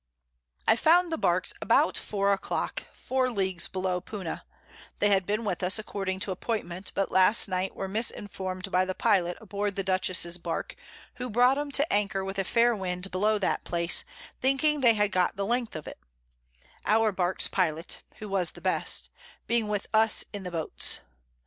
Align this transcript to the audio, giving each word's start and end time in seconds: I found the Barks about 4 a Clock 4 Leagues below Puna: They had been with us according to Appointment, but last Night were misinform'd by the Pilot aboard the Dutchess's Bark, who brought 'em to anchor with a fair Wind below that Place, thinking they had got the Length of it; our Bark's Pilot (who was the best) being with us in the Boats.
I 0.67 0.75
found 0.75 1.11
the 1.11 1.17
Barks 1.19 1.53
about 1.61 1.95
4 1.95 2.33
a 2.33 2.37
Clock 2.39 2.85
4 2.91 3.29
Leagues 3.29 3.67
below 3.67 4.01
Puna: 4.01 4.43
They 4.97 5.09
had 5.09 5.27
been 5.27 5.45
with 5.45 5.61
us 5.61 5.77
according 5.77 6.21
to 6.21 6.31
Appointment, 6.31 6.91
but 6.95 7.11
last 7.11 7.47
Night 7.47 7.75
were 7.75 7.87
misinform'd 7.87 8.71
by 8.71 8.83
the 8.83 8.95
Pilot 8.95 9.37
aboard 9.39 9.75
the 9.75 9.83
Dutchess's 9.83 10.39
Bark, 10.39 10.73
who 11.17 11.29
brought 11.29 11.59
'em 11.59 11.69
to 11.73 11.93
anchor 11.93 12.25
with 12.25 12.39
a 12.39 12.43
fair 12.43 12.75
Wind 12.75 13.11
below 13.11 13.37
that 13.37 13.63
Place, 13.63 14.03
thinking 14.41 14.81
they 14.81 14.95
had 14.95 15.11
got 15.11 15.35
the 15.35 15.45
Length 15.45 15.75
of 15.75 15.85
it; 15.87 15.99
our 16.83 17.11
Bark's 17.11 17.47
Pilot 17.47 18.01
(who 18.15 18.27
was 18.27 18.53
the 18.53 18.59
best) 18.61 19.11
being 19.45 19.67
with 19.67 19.85
us 19.93 20.25
in 20.33 20.41
the 20.41 20.49
Boats. 20.49 21.01